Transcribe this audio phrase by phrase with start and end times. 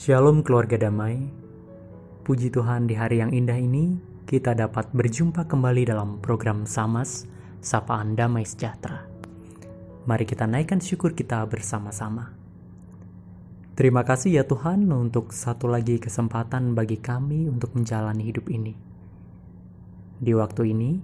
[0.00, 1.28] Shalom keluarga damai.
[2.24, 7.28] Puji Tuhan di hari yang indah ini kita dapat berjumpa kembali dalam program Samas
[7.60, 9.04] Sapaan Damai Sejahtera.
[10.08, 12.32] Mari kita naikkan syukur kita bersama-sama.
[13.76, 18.72] Terima kasih ya Tuhan untuk satu lagi kesempatan bagi kami untuk menjalani hidup ini.
[20.16, 20.96] Di waktu ini,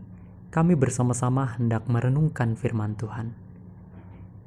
[0.48, 3.36] kami bersama-sama hendak merenungkan firman Tuhan.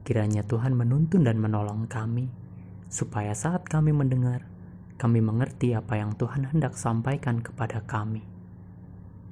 [0.01, 2.48] Kiranya Tuhan menuntun dan menolong kami
[2.89, 4.43] supaya saat kami mendengar,
[4.99, 8.25] kami mengerti apa yang Tuhan hendak sampaikan kepada kami.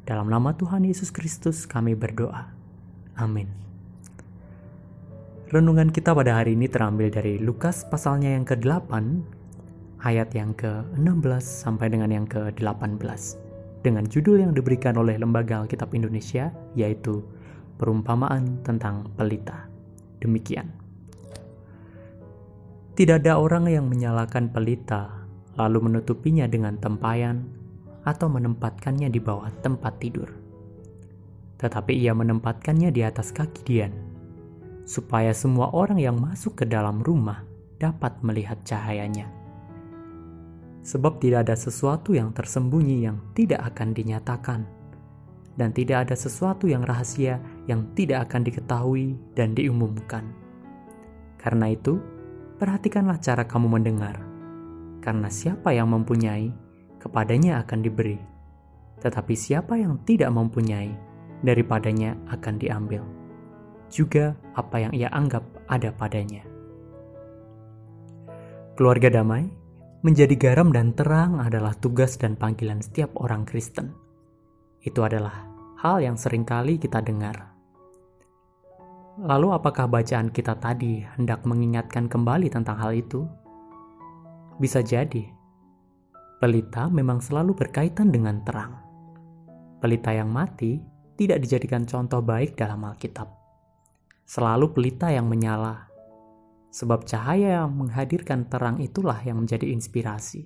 [0.08, 2.54] Dalam nama Tuhan Yesus Kristus kami berdoa.
[3.20, 3.52] Amin.
[5.52, 8.91] Renungan kita pada hari ini terambil dari Lukas pasalnya yang ke-8,
[10.05, 13.20] ayat yang ke-16 sampai dengan yang ke-18,
[13.84, 17.24] dengan judul yang diberikan oleh Lembaga Alkitab Indonesia, yaitu
[17.77, 19.70] Perumpamaan tentang Pelita.
[20.20, 20.87] Demikian.
[22.98, 25.22] Tidak ada orang yang menyalakan pelita
[25.54, 27.46] lalu menutupinya dengan tempayan
[28.02, 30.34] atau menempatkannya di bawah tempat tidur.
[31.62, 33.94] Tetapi ia menempatkannya di atas kaki Dian,
[34.90, 37.46] supaya semua orang yang masuk ke dalam rumah
[37.77, 39.30] dapat melihat cahayanya.
[40.82, 44.66] Sebab tidak ada sesuatu yang tersembunyi yang tidak akan dinyatakan,
[45.54, 47.38] dan tidak ada sesuatu yang rahasia
[47.70, 50.34] yang tidak akan diketahui dan diumumkan.
[51.38, 52.16] Karena itu,
[52.58, 54.18] perhatikanlah cara kamu mendengar,
[55.00, 56.50] karena siapa yang mempunyai,
[56.98, 58.18] kepadanya akan diberi,
[58.99, 60.91] tetapi siapa yang tidak mempunyai,
[61.46, 63.05] daripadanya akan diambil.
[63.88, 66.44] Juga apa yang ia anggap ada padanya.
[68.75, 69.47] Keluarga damai,
[70.03, 73.96] menjadi garam dan terang adalah tugas dan panggilan setiap orang Kristen.
[74.84, 75.46] Itu adalah
[75.81, 77.56] hal yang sering kali kita dengar
[79.18, 83.25] Lalu apakah bacaan kita tadi hendak mengingatkan kembali tentang hal itu?
[84.62, 85.25] Bisa jadi.
[86.38, 88.78] Pelita memang selalu berkaitan dengan terang.
[89.81, 90.78] Pelita yang mati
[91.18, 93.25] tidak dijadikan contoh baik dalam Alkitab.
[94.22, 95.90] Selalu pelita yang menyala.
[96.69, 100.46] Sebab cahaya yang menghadirkan terang itulah yang menjadi inspirasi.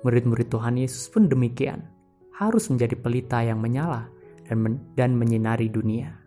[0.00, 1.92] Murid-murid Tuhan Yesus pun demikian,
[2.40, 4.08] harus menjadi pelita yang menyala
[4.48, 6.23] dan, men dan menyinari dunia.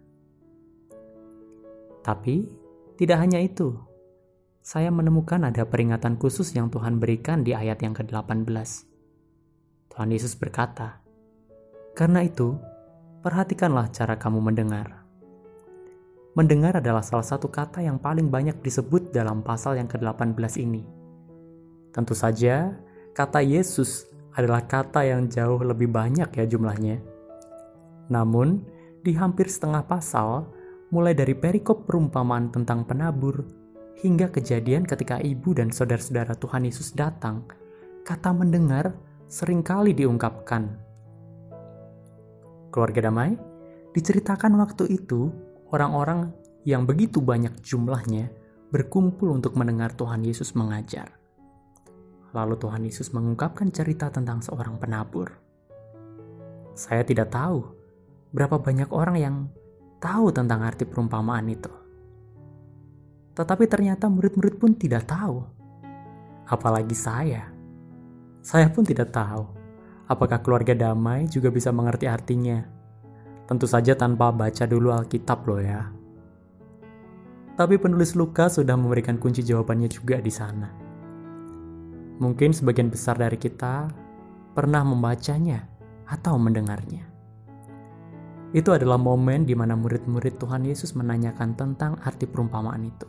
[2.08, 2.48] Tapi,
[2.96, 3.76] tidak hanya itu.
[4.64, 8.48] Saya menemukan ada peringatan khusus yang Tuhan berikan di ayat yang ke-18.
[9.92, 11.04] Tuhan Yesus berkata,
[12.00, 12.56] Karena itu,
[13.28, 15.04] perhatikanlah cara kamu mendengar.
[16.32, 20.88] Mendengar adalah salah satu kata yang paling banyak disebut dalam pasal yang ke-18 ini.
[21.92, 22.72] Tentu saja,
[23.12, 27.04] kata Yesus adalah kata yang jauh lebih banyak ya jumlahnya.
[28.08, 28.64] Namun,
[29.04, 30.56] di hampir setengah pasal,
[30.92, 33.44] mulai dari perikop perumpamaan tentang penabur
[34.00, 37.44] hingga kejadian ketika ibu dan saudara-saudara Tuhan Yesus datang,
[38.06, 38.94] kata mendengar
[39.28, 40.80] sering kali diungkapkan.
[42.72, 43.36] Keluarga damai,
[43.92, 45.34] diceritakan waktu itu
[45.74, 46.32] orang-orang
[46.64, 48.32] yang begitu banyak jumlahnya
[48.72, 51.16] berkumpul untuk mendengar Tuhan Yesus mengajar.
[52.36, 55.32] Lalu Tuhan Yesus mengungkapkan cerita tentang seorang penabur.
[56.78, 57.64] Saya tidak tahu
[58.36, 59.36] berapa banyak orang yang
[59.98, 61.72] tahu tentang arti perumpamaan itu.
[63.38, 65.46] Tetapi ternyata murid-murid pun tidak tahu.
[66.48, 67.50] Apalagi saya.
[68.42, 69.58] Saya pun tidak tahu
[70.08, 72.64] apakah keluarga damai juga bisa mengerti artinya.
[73.48, 75.88] Tentu saja tanpa baca dulu Alkitab loh ya.
[77.56, 80.70] Tapi penulis Lukas sudah memberikan kunci jawabannya juga di sana.
[82.18, 83.88] Mungkin sebagian besar dari kita
[84.52, 85.64] pernah membacanya
[86.10, 87.17] atau mendengarnya.
[88.58, 93.06] Itu adalah momen di mana murid-murid Tuhan Yesus menanyakan tentang arti perumpamaan itu.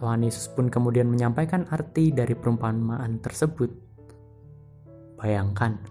[0.00, 3.68] Tuhan Yesus pun kemudian menyampaikan arti dari perumpamaan tersebut.
[5.20, 5.84] Bayangkan,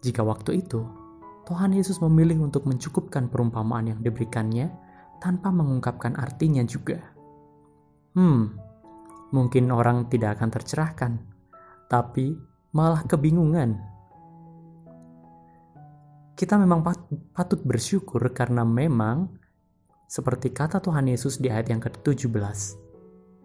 [0.00, 0.88] jika waktu itu
[1.44, 4.72] Tuhan Yesus memilih untuk mencukupkan perumpamaan yang diberikannya
[5.20, 6.96] tanpa mengungkapkan artinya juga.
[8.16, 8.56] Hmm,
[9.36, 11.12] mungkin orang tidak akan tercerahkan,
[11.92, 12.40] tapi
[12.72, 13.91] malah kebingungan
[16.32, 16.80] kita memang
[17.36, 19.28] patut bersyukur karena memang
[20.08, 22.58] seperti kata Tuhan Yesus di ayat yang ke-17,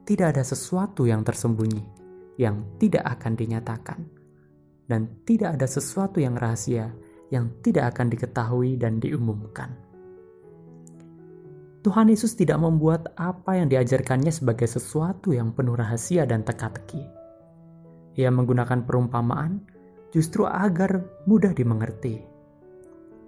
[0.04, 1.84] tidak ada sesuatu yang tersembunyi
[2.36, 4.00] yang tidak akan dinyatakan
[4.88, 6.92] dan tidak ada sesuatu yang rahasia
[7.28, 9.76] yang tidak akan diketahui dan diumumkan.
[11.84, 17.04] Tuhan Yesus tidak membuat apa yang diajarkannya sebagai sesuatu yang penuh rahasia dan teka-teki.
[18.20, 19.64] Ia menggunakan perumpamaan
[20.12, 22.37] justru agar mudah dimengerti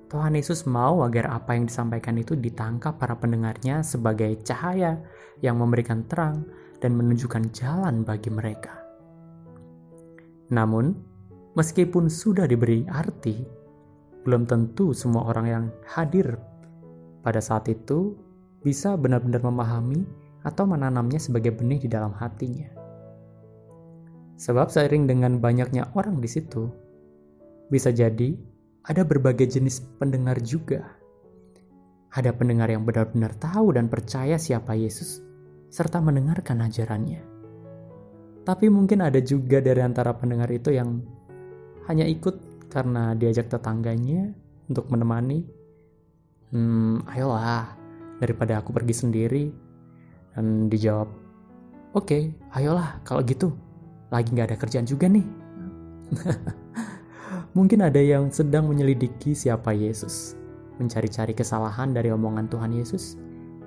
[0.09, 4.97] Tuhan Yesus mau agar apa yang disampaikan itu ditangkap para pendengarnya sebagai cahaya
[5.45, 6.49] yang memberikan terang
[6.81, 8.73] dan menunjukkan jalan bagi mereka.
[10.49, 10.97] Namun,
[11.53, 13.37] meskipun sudah diberi arti,
[14.25, 16.41] belum tentu semua orang yang hadir
[17.21, 18.17] pada saat itu
[18.65, 20.09] bisa benar-benar memahami
[20.41, 22.65] atau menanamnya sebagai benih di dalam hatinya.
[24.41, 26.65] Sebab seiring dengan banyaknya orang di situ,
[27.69, 28.33] bisa jadi
[28.89, 30.97] ada berbagai jenis pendengar juga.
[32.09, 35.21] Ada pendengar yang benar-benar tahu dan percaya siapa Yesus,
[35.69, 37.21] serta mendengarkan ajarannya.
[38.41, 41.05] Tapi mungkin ada juga dari antara pendengar itu yang
[41.85, 44.33] hanya ikut karena diajak tetangganya
[44.65, 45.45] untuk menemani.
[46.49, 47.77] Hmm, ayolah,
[48.17, 49.45] daripada aku pergi sendiri.
[50.33, 51.09] Dan dijawab,
[51.93, 53.53] oke, okay, ayolah kalau gitu.
[54.09, 55.25] Lagi gak ada kerjaan juga nih.
[57.57, 60.37] Mungkin ada yang sedang menyelidiki siapa Yesus,
[60.77, 63.17] mencari-cari kesalahan dari omongan Tuhan Yesus,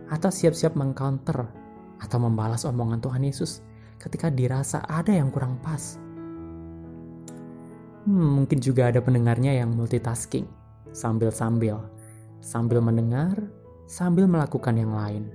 [0.06, 1.50] atau siap-siap mengcounter
[1.98, 3.62] atau membalas omongan Tuhan Yesus
[3.98, 5.98] ketika dirasa ada yang kurang pas.
[8.06, 10.46] Hmm, mungkin juga ada pendengarnya yang multitasking,
[10.90, 11.82] sambil-sambil,
[12.42, 13.34] sambil mendengar,
[13.86, 15.30] sambil melakukan yang lain,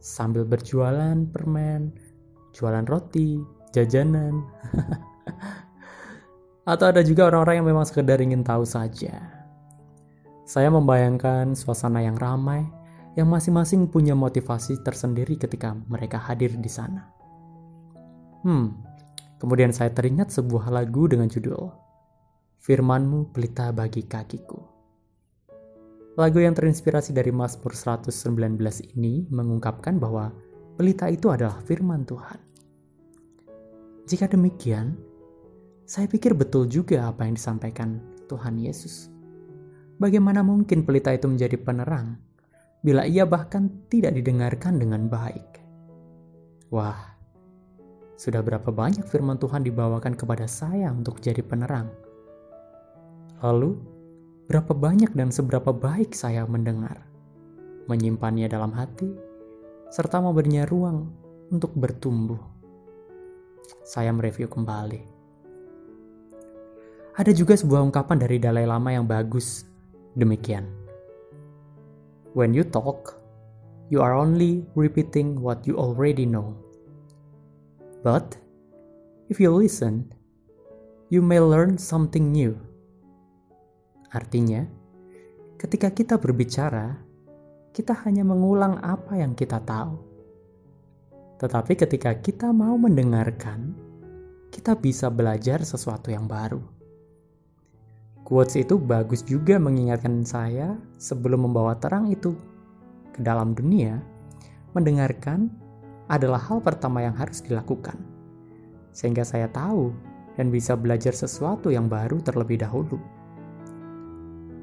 [0.00, 1.92] sambil berjualan permen,
[2.56, 3.40] jualan roti,
[3.72, 4.44] jajanan.
[6.68, 9.24] Atau ada juga orang-orang yang memang sekedar ingin tahu saja.
[10.44, 12.60] Saya membayangkan suasana yang ramai,
[13.16, 17.08] yang masing-masing punya motivasi tersendiri ketika mereka hadir di sana.
[18.44, 18.84] Hmm,
[19.40, 21.72] kemudian saya teringat sebuah lagu dengan judul
[22.60, 24.60] Firmanmu pelita bagi kakiku.
[26.20, 28.12] Lagu yang terinspirasi dari Mazmur 119
[28.92, 30.36] ini mengungkapkan bahwa
[30.76, 32.36] pelita itu adalah firman Tuhan.
[34.04, 35.07] Jika demikian,
[35.88, 37.96] saya pikir betul juga apa yang disampaikan
[38.28, 39.08] Tuhan Yesus.
[39.96, 42.20] Bagaimana mungkin pelita itu menjadi penerang
[42.84, 45.64] bila ia bahkan tidak didengarkan dengan baik?
[46.68, 47.16] Wah,
[48.20, 51.88] sudah berapa banyak firman Tuhan dibawakan kepada saya untuk jadi penerang?
[53.40, 53.80] Lalu,
[54.44, 57.00] berapa banyak dan seberapa baik saya mendengar,
[57.88, 59.08] menyimpannya dalam hati,
[59.88, 61.08] serta memberinya ruang
[61.48, 62.44] untuk bertumbuh.
[63.88, 65.17] Saya mereview kembali.
[67.18, 69.66] Ada juga sebuah ungkapan dari Dalai Lama yang bagus.
[70.14, 70.70] Demikian.
[72.38, 73.18] When you talk,
[73.90, 76.54] you are only repeating what you already know.
[78.06, 78.38] But
[79.26, 80.14] if you listen,
[81.10, 82.54] you may learn something new.
[84.14, 84.62] Artinya,
[85.58, 87.02] ketika kita berbicara,
[87.74, 89.98] kita hanya mengulang apa yang kita tahu.
[91.42, 93.74] Tetapi ketika kita mau mendengarkan,
[94.54, 96.77] kita bisa belajar sesuatu yang baru.
[98.28, 102.36] Quotes itu bagus juga mengingatkan saya sebelum membawa terang itu
[103.16, 104.04] ke dalam dunia,
[104.76, 105.48] mendengarkan
[106.12, 107.96] adalah hal pertama yang harus dilakukan.
[108.92, 109.96] Sehingga saya tahu
[110.36, 113.00] dan bisa belajar sesuatu yang baru terlebih dahulu.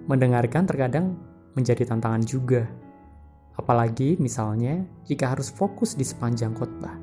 [0.06, 1.18] Mendengarkan terkadang
[1.57, 2.69] menjadi tantangan juga.
[3.57, 7.01] Apalagi misalnya jika harus fokus di sepanjang khotbah.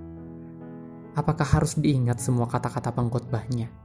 [1.19, 3.82] Apakah harus diingat semua kata-kata pengkhotbahnya?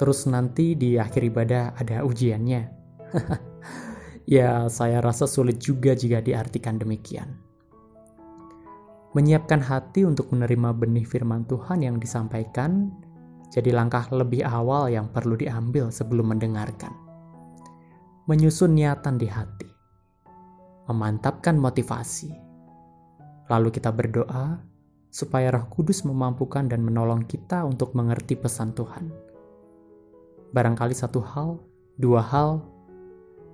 [0.00, 2.62] Terus nanti di akhir ibadah ada ujiannya.
[4.40, 7.36] ya, saya rasa sulit juga jika diartikan demikian.
[9.12, 12.88] Menyiapkan hati untuk menerima benih firman Tuhan yang disampaikan
[13.52, 17.10] jadi langkah lebih awal yang perlu diambil sebelum mendengarkan
[18.30, 19.66] menyusun niatan di hati,
[20.86, 22.30] memantapkan motivasi.
[23.50, 24.62] Lalu kita berdoa
[25.10, 29.29] supaya Roh Kudus memampukan dan menolong kita untuk mengerti pesan Tuhan.
[30.50, 31.62] Barangkali satu hal,
[31.94, 32.64] dua hal,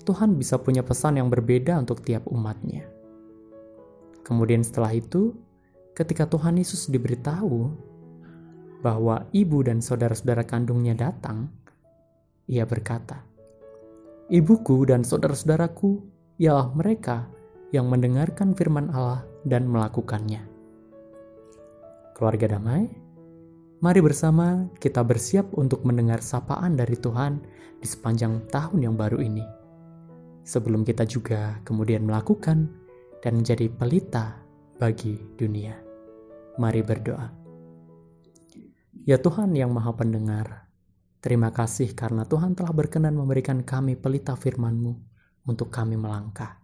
[0.06, 2.86] Tuhan bisa punya pesan yang berbeda untuk tiap umatnya.
[4.22, 5.34] Kemudian setelah itu,
[5.92, 7.70] ketika Tuhan Yesus diberitahu
[8.80, 11.50] bahwa ibu dan saudara-saudara kandungnya datang,
[12.46, 13.26] ia berkata,
[14.26, 16.02] Ibuku dan saudara-saudaraku
[16.42, 17.30] ialah mereka
[17.70, 20.42] yang mendengarkan firman Allah dan melakukannya.
[22.14, 22.90] Keluarga damai,
[23.86, 27.38] mari bersama kita bersiap untuk mendengar sapaan dari Tuhan
[27.78, 29.46] di sepanjang tahun yang baru ini.
[30.42, 32.66] Sebelum kita juga kemudian melakukan
[33.22, 34.42] dan menjadi pelita
[34.82, 35.78] bagi dunia.
[36.58, 37.30] Mari berdoa.
[39.06, 40.66] Ya Tuhan yang Maha Pendengar,
[41.22, 44.94] Terima kasih karena Tuhan telah berkenan memberikan kami pelita firman-Mu
[45.46, 46.62] untuk kami melangkah.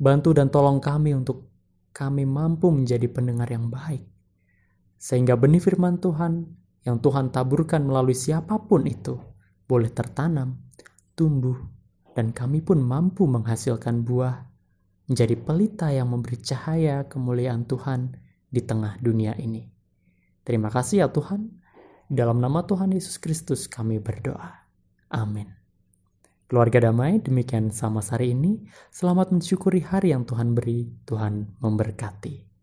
[0.00, 1.52] Bantu dan tolong kami untuk
[1.92, 4.13] kami mampu menjadi pendengar yang baik.
[5.04, 6.48] Sehingga benih firman Tuhan
[6.88, 9.20] yang Tuhan taburkan melalui siapa pun itu
[9.68, 10.64] boleh tertanam,
[11.12, 11.60] tumbuh,
[12.16, 14.48] dan kami pun mampu menghasilkan buah
[15.04, 18.16] menjadi pelita yang memberi cahaya kemuliaan Tuhan
[18.48, 19.68] di tengah dunia ini.
[20.40, 21.52] Terima kasih ya Tuhan.
[22.08, 24.56] Dalam nama Tuhan Yesus Kristus kami berdoa.
[25.12, 25.52] Amin.
[26.48, 28.64] Keluarga damai, demikian sama hari ini.
[28.88, 30.96] Selamat mensyukuri hari yang Tuhan beri.
[31.04, 32.53] Tuhan memberkati.